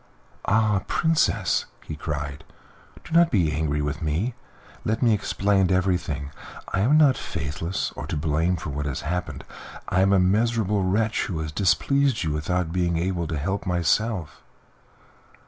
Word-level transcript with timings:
"Ah! 0.45 0.81
Princess," 0.87 1.65
he 1.85 1.95
cried, 1.95 2.43
"do 3.03 3.11
not 3.11 3.29
be 3.29 3.51
angry 3.51 3.83
with 3.83 4.01
me. 4.01 4.33
Let 4.83 5.03
me 5.03 5.13
explain 5.13 5.71
everything. 5.71 6.31
I 6.73 6.79
am 6.79 6.97
not 6.97 7.15
faithless 7.19 7.91
or 7.95 8.07
to 8.07 8.17
blame 8.17 8.55
for 8.55 8.71
what 8.71 8.87
has 8.87 9.01
happened. 9.01 9.43
I 9.89 10.01
am 10.01 10.11
a 10.11 10.17
miserable 10.19 10.81
wretch 10.81 11.25
who 11.27 11.37
has 11.41 11.51
displeased 11.51 12.23
you 12.23 12.31
without 12.31 12.73
being 12.73 12.97
able 12.97 13.27
to 13.27 13.37
help 13.37 13.65
himself." 13.65 14.41